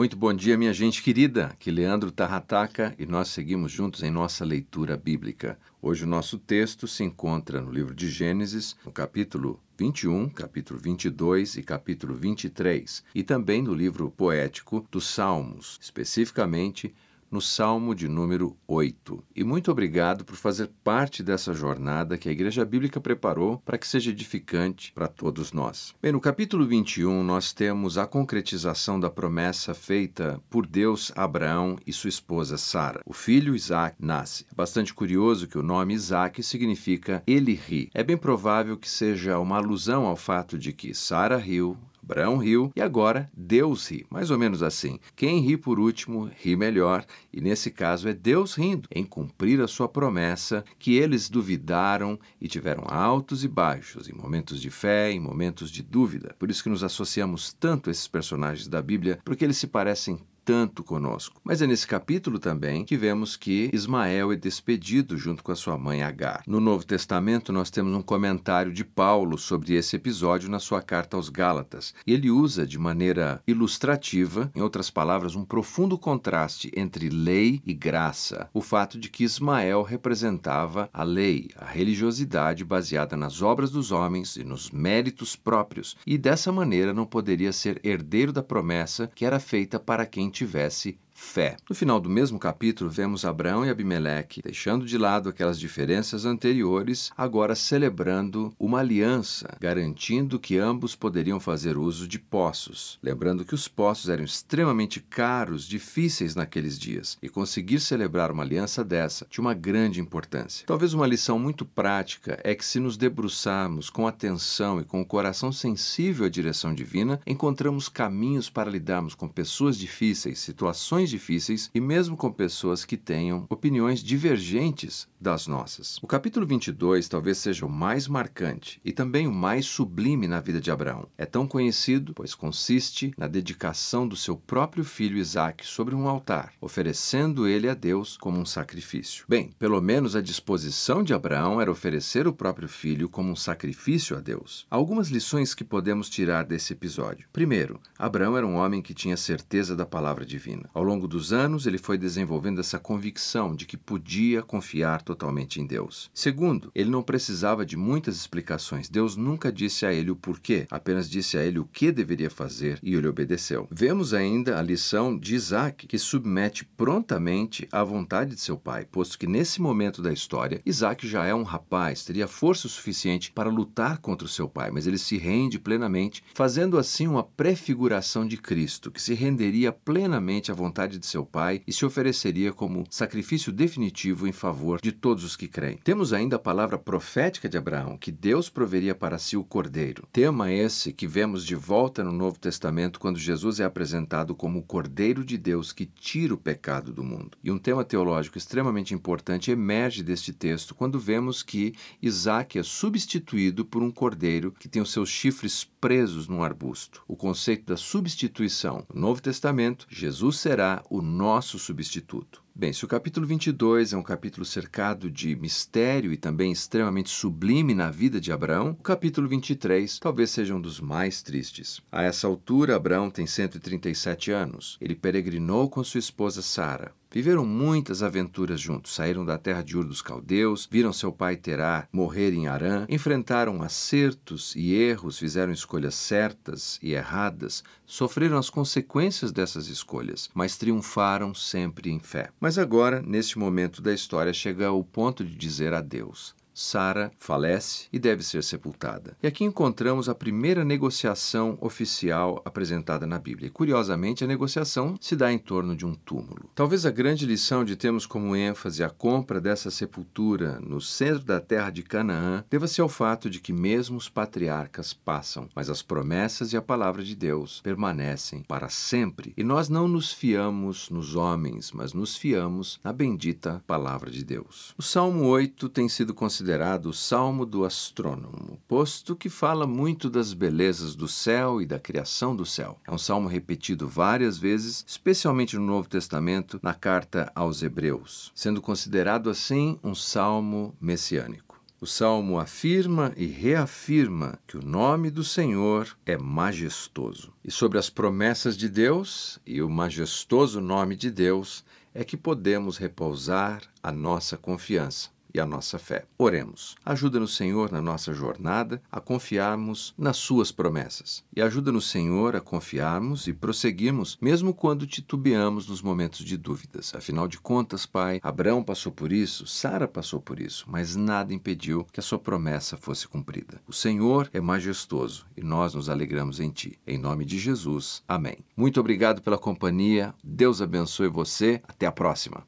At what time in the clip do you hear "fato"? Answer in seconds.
40.16-40.58, 78.60-78.98, 262.90-263.30